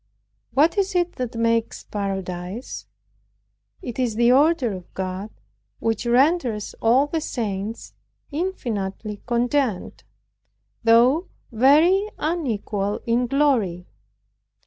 What 0.55 0.79
is 0.79 0.95
it 0.95 1.17
that 1.17 1.35
makes 1.35 1.83
paradise? 1.83 2.87
It 3.83 3.99
is 3.99 4.15
the 4.15 4.31
order 4.31 4.73
of 4.73 4.91
God, 4.95 5.29
which 5.77 6.07
renders 6.07 6.73
all 6.81 7.05
the 7.05 7.21
saints 7.21 7.93
infinitely 8.31 9.21
content, 9.27 10.03
though 10.83 11.27
very 11.51 12.09
unequal 12.17 13.01
in 13.05 13.27
glory! 13.27 13.85